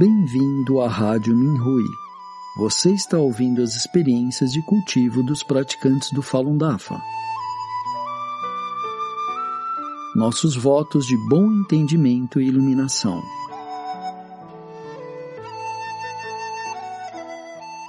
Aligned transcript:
Bem-vindo 0.00 0.80
à 0.80 0.88
Rádio 0.88 1.36
Minhui. 1.36 1.84
Você 2.56 2.90
está 2.90 3.18
ouvindo 3.18 3.60
as 3.60 3.76
experiências 3.76 4.50
de 4.50 4.62
cultivo 4.62 5.22
dos 5.22 5.42
praticantes 5.42 6.10
do 6.10 6.22
Falun 6.22 6.56
Dafa. 6.56 6.98
Nossos 10.16 10.56
votos 10.56 11.04
de 11.04 11.14
bom 11.28 11.52
entendimento 11.52 12.40
e 12.40 12.48
iluminação. 12.48 13.20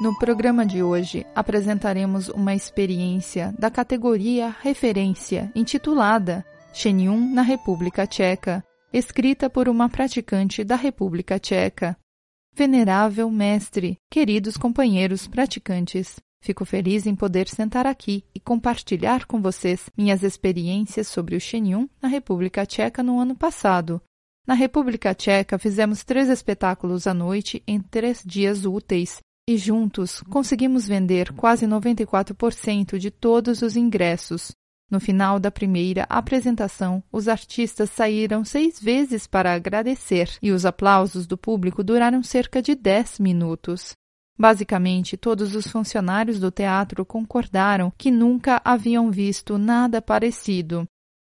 No 0.02 0.14
programa 0.20 0.66
de 0.66 0.84
hoje, 0.84 1.26
apresentaremos 1.34 2.28
uma 2.28 2.54
experiência 2.54 3.56
da 3.58 3.72
categoria 3.72 4.54
Referência, 4.62 5.50
intitulada 5.56 6.46
Shenyun 6.74 7.34
na 7.34 7.42
República 7.42 8.06
Tcheca, 8.06 8.62
escrita 8.94 9.50
por 9.50 9.70
uma 9.70 9.88
praticante 9.88 10.64
da 10.64 10.76
República 10.76 11.40
Tcheca. 11.40 11.98
Venerável 12.54 13.30
Mestre, 13.32 13.96
queridos 14.10 14.58
companheiros 14.58 15.28
praticantes, 15.28 16.20
fico 16.42 16.66
feliz 16.66 17.08
em 17.08 17.16
poder 17.16 17.48
sentar 17.48 17.88
aqui 17.88 18.26
e 18.36 18.40
compartilhar 18.40 19.26
com 19.26 19.42
vocês 19.42 19.90
minhas 19.98 20.24
experiências 20.24 21.08
sobre 21.08 21.38
o 21.38 21.40
Shenyun 21.40 21.88
na 22.02 22.10
República 22.10 22.66
Tcheca 22.66 23.02
no 23.02 23.20
ano 23.20 23.36
passado. 23.36 24.02
Na 24.46 24.54
República 24.54 25.16
Tcheca, 25.16 25.58
fizemos 25.58 26.04
três 26.04 26.28
espetáculos 26.28 27.08
à 27.08 27.14
noite 27.14 27.64
em 27.66 27.80
três 27.80 28.22
dias 28.26 28.66
úteis 28.66 29.20
e 29.48 29.58
juntos 29.58 30.22
conseguimos 30.30 30.88
vender 30.88 31.32
quase 31.34 31.66
94% 31.66 32.98
de 32.98 33.10
todos 33.10 33.62
os 33.62 33.78
ingressos. 33.78 34.52
No 34.92 35.00
final 35.00 35.40
da 35.40 35.50
primeira 35.50 36.06
apresentação, 36.10 37.02
os 37.10 37.30
artistas 37.30 37.90
saíram 37.90 38.44
seis 38.44 38.78
vezes 38.78 39.26
para 39.26 39.54
agradecer 39.54 40.38
e 40.42 40.52
os 40.52 40.66
aplausos 40.66 41.26
do 41.26 41.38
público 41.38 41.82
duraram 41.82 42.22
cerca 42.22 42.62
de 42.62 42.76
dez 42.76 43.18
minutos. 43.18 43.94
Basicamente, 44.38 45.16
todos 45.16 45.56
os 45.56 45.66
funcionários 45.68 46.42
do 46.42 46.52
teatro 46.52 47.06
concordaram 47.06 47.90
que 47.98 48.12
nunca 48.12 48.62
haviam 48.66 49.10
visto 49.10 49.58
nada 49.58 50.02
parecido. 50.02 50.86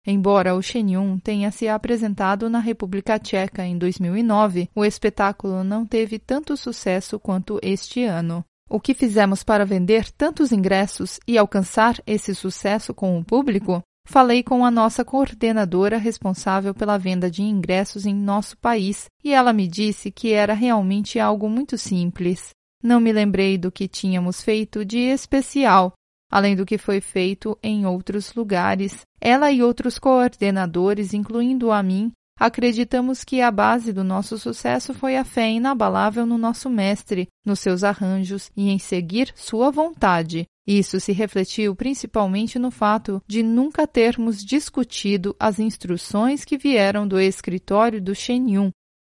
Embora 0.07 0.55
o 0.55 0.61
Shenyun 0.63 1.19
tenha 1.19 1.51
se 1.51 1.67
apresentado 1.67 2.49
na 2.49 2.57
República 2.57 3.19
Tcheca 3.19 3.63
em 3.63 3.77
2009, 3.77 4.69
o 4.73 4.83
espetáculo 4.83 5.63
não 5.63 5.85
teve 5.85 6.17
tanto 6.17 6.57
sucesso 6.57 7.19
quanto 7.19 7.59
este 7.61 8.03
ano. 8.03 8.43
O 8.73 8.79
que 8.79 8.93
fizemos 8.93 9.43
para 9.43 9.65
vender 9.65 10.09
tantos 10.13 10.53
ingressos 10.53 11.19
e 11.27 11.37
alcançar 11.37 12.01
esse 12.07 12.33
sucesso 12.33 12.93
com 12.93 13.19
o 13.19 13.25
público? 13.25 13.83
Falei 14.07 14.41
com 14.41 14.63
a 14.63 14.71
nossa 14.71 15.03
coordenadora 15.03 15.97
responsável 15.97 16.73
pela 16.73 16.97
venda 16.97 17.29
de 17.29 17.43
ingressos 17.43 18.05
em 18.05 18.15
nosso 18.15 18.57
país 18.57 19.07
e 19.21 19.33
ela 19.33 19.51
me 19.51 19.67
disse 19.67 20.09
que 20.09 20.31
era 20.31 20.53
realmente 20.53 21.19
algo 21.19 21.49
muito 21.49 21.77
simples. 21.77 22.51
Não 22.81 23.01
me 23.01 23.11
lembrei 23.11 23.57
do 23.57 23.69
que 23.69 23.89
tínhamos 23.89 24.41
feito 24.41 24.85
de 24.85 24.99
especial, 24.99 25.91
além 26.31 26.55
do 26.55 26.65
que 26.65 26.77
foi 26.77 27.01
feito 27.01 27.59
em 27.61 27.85
outros 27.85 28.33
lugares. 28.33 29.01
Ela 29.19 29.51
e 29.51 29.61
outros 29.61 29.99
coordenadores, 29.99 31.13
incluindo 31.13 31.73
a 31.73 31.83
mim, 31.83 32.09
Acreditamos 32.41 33.23
que 33.23 33.39
a 33.39 33.51
base 33.51 33.93
do 33.93 34.03
nosso 34.03 34.35
sucesso 34.35 34.95
foi 34.95 35.15
a 35.15 35.23
fé 35.23 35.51
inabalável 35.51 36.25
no 36.25 36.39
nosso 36.39 36.71
Mestre, 36.71 37.27
nos 37.45 37.59
seus 37.59 37.83
arranjos 37.83 38.49
e 38.57 38.71
em 38.71 38.79
seguir 38.79 39.31
sua 39.35 39.69
vontade. 39.69 40.47
Isso 40.65 40.99
se 40.99 41.11
refletiu 41.11 41.75
principalmente 41.75 42.57
no 42.57 42.71
fato 42.71 43.21
de 43.27 43.43
nunca 43.43 43.85
termos 43.85 44.43
discutido 44.43 45.35
as 45.39 45.59
instruções 45.59 46.43
que 46.43 46.57
vieram 46.57 47.07
do 47.07 47.19
escritório 47.19 48.01
do 48.01 48.15
Shenyun, 48.15 48.71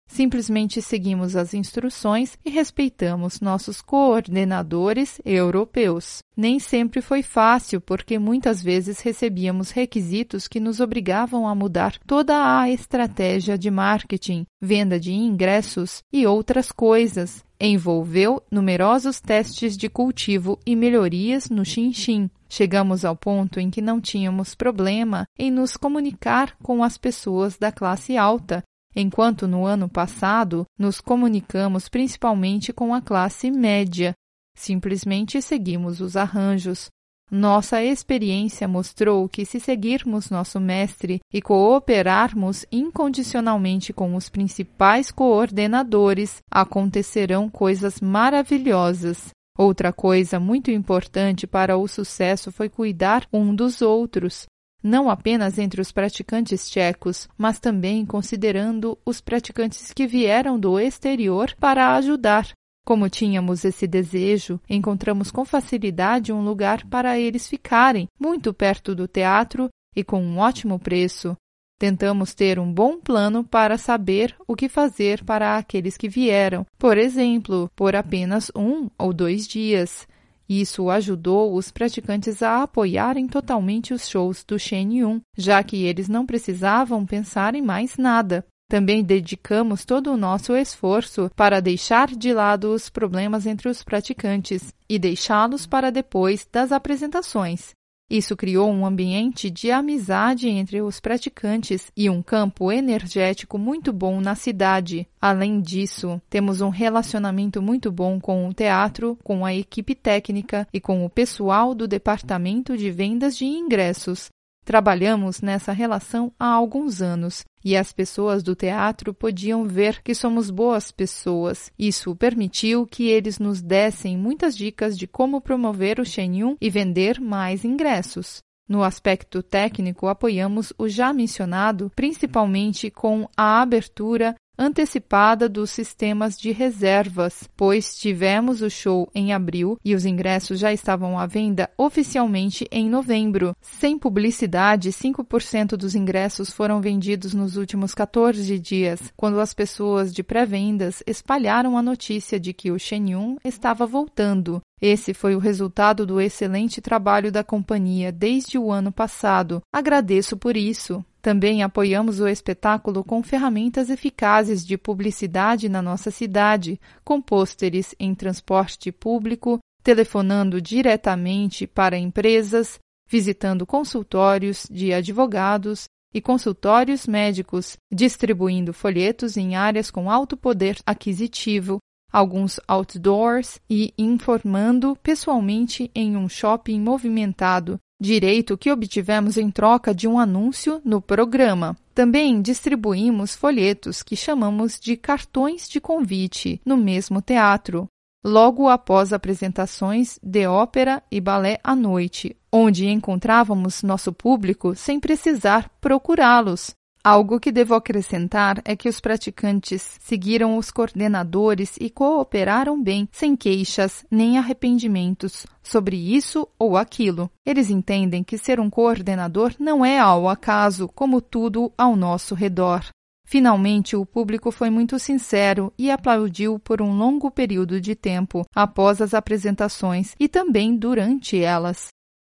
Simplesmente 0.07 0.81
seguimos 0.81 1.35
as 1.35 1.53
instruções 1.53 2.37
e 2.43 2.49
respeitamos 2.49 3.41
nossos 3.41 3.81
coordenadores 3.81 5.21
europeus. 5.25 6.19
Nem 6.35 6.59
sempre 6.59 7.01
foi 7.01 7.21
fácil, 7.21 7.81
porque 7.81 8.17
muitas 8.17 8.63
vezes 8.63 9.01
recebíamos 9.01 9.71
requisitos 9.71 10.47
que 10.47 10.59
nos 10.59 10.79
obrigavam 10.79 11.47
a 11.47 11.53
mudar 11.53 11.97
toda 12.07 12.59
a 12.59 12.69
estratégia 12.69 13.57
de 13.57 13.69
marketing, 13.69 14.45
venda 14.61 14.99
de 14.99 15.11
ingressos 15.11 16.01
e 16.11 16.25
outras 16.25 16.71
coisas. 16.71 17.43
Envolveu 17.59 18.41
numerosos 18.51 19.19
testes 19.19 19.75
de 19.75 19.89
cultivo 19.89 20.59
e 20.65 20.75
melhorias 20.75 21.49
no 21.49 21.65
Xinxin. 21.65 22.29
Chegamos 22.47 23.03
ao 23.03 23.15
ponto 23.15 23.59
em 23.59 23.69
que 23.69 23.81
não 23.81 23.99
tínhamos 23.99 24.55
problema 24.55 25.25
em 25.37 25.51
nos 25.51 25.75
comunicar 25.75 26.55
com 26.61 26.83
as 26.83 26.97
pessoas 26.97 27.57
da 27.57 27.71
classe 27.71 28.15
alta 28.15 28.63
enquanto 28.99 29.47
no 29.47 29.63
ano 29.63 29.87
passado 29.87 30.65
nos 30.77 30.99
comunicamos 30.99 31.87
principalmente 31.87 32.73
com 32.73 32.95
a 32.95 33.01
classe 33.01 33.51
média. 33.51 34.15
Simplesmente 34.55 35.39
seguimos 35.39 36.01
os 36.01 36.17
arranjos. 36.17 36.87
Nossa 37.29 37.83
experiência 37.83 38.67
mostrou 38.67 39.29
que, 39.29 39.45
se 39.45 39.59
seguirmos 39.59 40.31
nosso 40.31 40.59
mestre 40.59 41.19
e 41.31 41.41
cooperarmos 41.41 42.65
incondicionalmente 42.71 43.93
com 43.93 44.15
os 44.15 44.29
principais 44.29 45.11
coordenadores, 45.11 46.37
acontecerão 46.49 47.49
coisas 47.49 48.01
maravilhosas. 48.01 49.29
Outra 49.55 49.93
coisa 49.93 50.39
muito 50.39 50.71
importante 50.71 51.45
para 51.45 51.77
o 51.77 51.87
sucesso 51.87 52.51
foi 52.51 52.69
cuidar 52.69 53.27
um 53.31 53.53
dos 53.53 53.81
outros, 53.81 54.47
não 54.87 55.09
apenas 55.09 55.59
entre 55.59 55.81
os 55.81 55.91
praticantes 55.91 56.69
tchecos, 56.69 57.27
mas 57.37 57.59
também 57.59 58.05
considerando 58.05 58.97
os 59.05 59.19
praticantes 59.19 59.91
que 59.93 60.07
vieram 60.07 60.57
do 60.57 60.79
exterior 60.79 61.53
para 61.59 61.95
ajudar. 61.95 62.47
Como 62.85 63.09
tínhamos 63.09 63.65
esse 63.65 63.85
desejo, 63.85 64.61
encontramos 64.69 65.29
com 65.29 65.43
facilidade 65.43 66.31
um 66.31 66.41
lugar 66.41 66.85
para 66.87 67.19
eles 67.19 67.49
ficarem, 67.49 68.07
muito 68.17 68.53
perto 68.53 68.95
do 68.95 69.07
teatro 69.09 69.67
e 69.93 70.05
com 70.05 70.23
um 70.23 70.37
ótimo 70.37 70.79
preço. 70.79 71.35
Tentamos 71.77 72.33
ter 72.33 72.57
um 72.57 72.71
bom 72.71 72.97
plano 72.99 73.43
para 73.43 73.77
saber 73.77 74.33
o 74.47 74.55
que 74.55 74.69
fazer 74.69 75.23
para 75.23 75.57
aqueles 75.57 75.97
que 75.97 76.07
vieram, 76.07 76.65
por 76.77 76.97
exemplo, 76.97 77.69
por 77.75 77.93
apenas 77.93 78.49
um 78.55 78.89
ou 78.97 79.13
dois 79.13 79.45
dias. 79.45 80.07
Isso 80.49 80.89
ajudou 80.89 81.53
os 81.53 81.71
praticantes 81.71 82.41
a 82.41 82.63
apoiarem 82.63 83.27
totalmente 83.27 83.93
os 83.93 84.07
shows 84.07 84.43
do 84.43 84.57
Shen 84.57 84.99
Yun, 84.99 85.21
já 85.37 85.61
que 85.63 85.83
eles 85.83 86.07
não 86.07 86.25
precisavam 86.25 87.05
pensar 87.05 87.53
em 87.55 87.61
mais 87.61 87.97
nada. 87.97 88.45
Também 88.69 89.01
dedicamos 89.01 89.85
todo 89.85 90.11
o 90.11 90.17
nosso 90.17 90.53
esforço 90.53 91.31
para 91.35 91.61
deixar 91.61 92.07
de 92.09 92.33
lado 92.33 92.73
os 92.73 92.89
problemas 92.89 93.45
entre 93.45 93.69
os 93.69 93.81
praticantes 93.81 94.73
e 94.89 94.99
deixá-los 94.99 95.65
para 95.65 95.89
depois 95.89 96.47
das 96.51 96.73
apresentações. 96.73 97.76
Isso 98.09 98.37
criou 98.37 98.71
um 98.71 98.85
ambiente 98.85 99.49
de 99.49 99.69
amizade 99.69 100.47
entre 100.47 100.81
os 100.81 100.99
praticantes 100.99 101.91
e 101.95 102.09
um 102.09 102.23
campo 102.23 102.71
energético 102.71 103.57
muito 103.57 103.91
bom 103.91 104.21
na 104.21 104.33
cidade. 104.33 105.05
Além 105.19 105.59
disso, 105.59 106.21
temos 106.29 106.61
um 106.61 106.69
relacionamento 106.69 107.61
muito 107.61 107.91
bom 107.91 108.17
com 108.17 108.47
o 108.47 108.53
teatro, 108.53 109.17
com 109.23 109.45
a 109.45 109.53
equipe 109.53 109.93
técnica 109.93 110.65
e 110.71 110.79
com 110.79 111.05
o 111.05 111.09
pessoal 111.09 111.75
do 111.75 111.85
departamento 111.85 112.77
de 112.77 112.89
vendas 112.89 113.35
de 113.35 113.43
ingressos. 113.43 114.29
Trabalhamos 114.67 115.39
nessa 115.39 115.71
relação 115.71 116.29
há 116.37 116.45
alguns 116.45 117.01
anos 117.01 117.45
e 117.63 117.77
as 117.77 117.93
pessoas 117.93 118.43
do 118.43 118.53
teatro 118.53 119.13
podiam 119.13 119.63
ver 119.63 120.01
que 120.03 120.13
somos 120.13 120.49
boas 120.49 120.91
pessoas. 120.91 121.71
Isso 121.79 122.13
permitiu 122.17 122.85
que 122.85 123.07
eles 123.07 123.39
nos 123.39 123.61
dessem 123.61 124.17
muitas 124.17 124.57
dicas 124.57 124.97
de 124.97 125.07
como 125.07 125.39
promover 125.39 126.01
o 126.01 126.05
Shenyun 126.05 126.57
e 126.59 126.69
vender 126.69 127.21
mais 127.21 127.63
ingressos. 127.63 128.39
No 128.67 128.83
aspecto 128.83 129.41
técnico, 129.41 130.07
apoiamos 130.07 130.73
o 130.77 130.89
já 130.89 131.13
mencionado, 131.13 131.89
principalmente 131.95 132.91
com 132.91 133.25
a 133.37 133.61
abertura 133.61 134.35
antecipada 134.57 135.47
dos 135.47 135.69
sistemas 135.69 136.37
de 136.37 136.51
reservas, 136.51 137.49
pois 137.55 137.97
tivemos 137.97 138.61
o 138.61 138.69
show 138.69 139.09
em 139.13 139.33
abril 139.33 139.77
e 139.83 139.93
os 139.93 140.05
ingressos 140.05 140.59
já 140.59 140.73
estavam 140.73 141.19
à 141.19 141.25
venda 141.25 141.69
oficialmente 141.77 142.67
em 142.71 142.89
novembro. 142.89 143.55
Sem 143.61 143.97
publicidade, 143.97 144.89
5% 144.89 145.77
dos 145.77 145.95
ingressos 145.95 146.51
foram 146.51 146.81
vendidos 146.81 147.33
nos 147.33 147.57
últimos 147.57 147.93
14 147.93 148.57
dias, 148.59 149.13
quando 149.15 149.39
as 149.39 149.53
pessoas 149.53 150.13
de 150.13 150.23
pré-vendas 150.23 151.03
espalharam 151.05 151.77
a 151.77 151.81
notícia 151.81 152.39
de 152.39 152.53
que 152.53 152.71
o 152.71 152.79
Shenyun 152.79 153.37
estava 153.43 153.85
voltando. 153.85 154.61
Esse 154.79 155.13
foi 155.13 155.35
o 155.35 155.39
resultado 155.39 156.05
do 156.05 156.21
excelente 156.21 156.79
trabalho 156.81 157.31
da 157.31 157.43
companhia 157.43 158.11
desde 158.11 158.59
o 158.59 158.71
ano 158.71 158.91
passado. 158.91 159.61
Agradeço 159.73 160.37
por 160.37 160.55
isso. 160.55 161.03
Também 161.27 161.61
apoiamos 161.61 162.21
o 162.21 162.27
espetáculo 162.29 163.03
com 163.03 163.21
ferramentas 163.21 163.89
eficazes 163.89 164.65
de 164.65 164.77
publicidade 164.77 165.67
na 165.67 165.81
nossa 165.81 166.09
cidade, 166.09 166.79
com 167.03 167.21
pôsteres 167.21 167.93
em 167.99 168.15
transporte 168.15 168.93
público, 168.93 169.59
telefonando 169.83 170.61
diretamente 170.61 171.67
para 171.67 171.97
empresas, 171.97 172.79
visitando 173.09 173.65
consultórios 173.65 174.65
de 174.71 174.93
advogados 174.93 175.83
e 176.13 176.21
consultórios 176.21 177.05
médicos, 177.05 177.75
distribuindo 177.91 178.71
folhetos 178.71 179.35
em 179.35 179.57
áreas 179.57 179.91
com 179.91 180.09
alto 180.09 180.37
poder 180.37 180.77
aquisitivo, 180.85 181.79
alguns 182.09 182.57
outdoors 182.65 183.59
e 183.69 183.93
informando 183.97 184.97
pessoalmente 185.03 185.91
em 185.93 186.15
um 186.15 186.29
shopping 186.29 186.79
movimentado, 186.79 187.77
direito 187.99 188.57
que 188.57 188.71
obtivemos 188.71 189.37
em 189.37 189.49
troca 189.49 189.93
de 189.93 190.07
um 190.07 190.19
anúncio 190.19 190.81
no 190.85 191.01
programa. 191.01 191.75
Também 191.93 192.41
distribuímos 192.41 193.35
folhetos 193.35 194.03
que 194.03 194.15
chamamos 194.15 194.79
de 194.79 194.95
cartões 194.95 195.67
de 195.67 195.81
convite 195.81 196.61
no 196.65 196.77
mesmo 196.77 197.21
teatro, 197.21 197.87
logo 198.23 198.67
após 198.67 199.11
apresentações 199.11 200.19
de 200.21 200.45
ópera 200.45 201.01
e 201.11 201.19
balé 201.19 201.59
à 201.63 201.75
noite, 201.75 202.35
onde 202.51 202.87
encontrávamos 202.87 203.81
nosso 203.81 204.13
público 204.13 204.75
sem 204.75 204.99
precisar 204.99 205.69
procurá-los. 205.81 206.75
Algo 207.09 207.39
que 207.39 207.53
devo 207.53 207.73
acrescentar 207.73 208.61
é 208.65 208.75
que 208.75 208.89
os 208.89 208.99
praticantes 208.99 209.95
seguiram 209.97 210.57
os 210.57 210.69
coordenadores 210.69 211.77
e 211.79 211.89
cooperaram 211.89 212.83
bem, 212.83 213.07
sem 213.13 213.33
queixas 213.33 214.05
nem 214.11 214.37
arrependimentos 214.37 215.47
sobre 215.63 215.95
isso 215.95 216.45
ou 216.59 216.75
aquilo. 216.75 217.31
Eles 217.45 217.69
entendem 217.69 218.25
que 218.25 218.37
ser 218.37 218.59
um 218.59 218.69
coordenador 218.69 219.53
não 219.57 219.85
é 219.85 219.97
ao 219.97 220.27
acaso, 220.27 220.89
como 220.89 221.21
tudo 221.21 221.71
ao 221.77 221.95
nosso 221.95 222.35
redor. 222.35 222.83
Finalmente, 223.25 223.95
o 223.95 224.05
público 224.05 224.51
foi 224.51 224.69
muito 224.69 224.99
sincero 224.99 225.71
e 225.77 225.89
aplaudiu 225.89 226.59
por 226.59 226.81
um 226.81 226.97
longo 226.97 227.31
período 227.31 227.79
de 227.79 227.95
tempo 227.95 228.45
após 228.53 229.01
as 229.01 229.13
apresentações 229.13 230.13
e 230.19 230.27
também 230.27 230.75
durante 230.75 231.41
elas. 231.41 231.87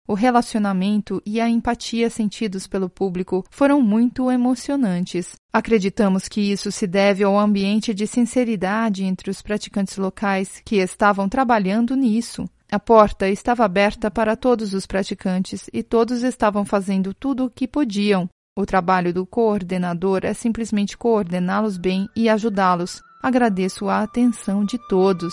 O 0.09 0.15
relacionamento 0.15 1.23
e 1.27 1.39
a 1.39 1.49
empatia 1.51 2.09
sentidos 2.09 2.67
pelo 2.67 2.89
público 2.89 3.45
foram 3.51 3.83
muito 3.83 4.31
emocionantes. 4.31 5.37
Acreditamos 5.53 6.27
que 6.27 6.41
isso 6.41 6.73
se 6.73 6.87
deve 6.87 7.23
ao 7.23 7.39
ambiente 7.39 7.93
de 7.93 8.07
sinceridade 8.07 9.05
entre 9.05 9.31
os 9.31 9.43
praticantes 9.43 9.99
locais 9.99 10.63
que 10.65 10.77
estavam 10.77 11.29
trabalhando 11.29 11.95
nisso. 11.95 12.49
A 12.73 12.81
porta 12.81 13.29
estava 13.29 13.67
aberta 13.67 14.11
para 14.11 14.35
todos 14.35 14.73
os 14.73 14.87
praticantes 14.87 15.69
e 15.75 15.83
todos 15.83 16.23
estavam 16.23 16.65
fazendo 16.65 17.13
tudo 17.13 17.45
o 17.45 17.51
que 17.51 17.69
podiam, 17.69 18.29
o 18.59 18.67
trabalho 18.67 19.15
do 19.15 19.25
coordenador 19.25 20.23
é 20.25 20.35
simplesmente 20.35 20.99
coordená-los 20.99 21.79
bem 21.79 22.09
e 22.17 22.29
ajudá-los. 22.29 23.01
Agradeço 23.23 23.89
a 23.89 24.03
atenção 24.03 24.65
de 24.65 24.77
todos. 24.89 25.33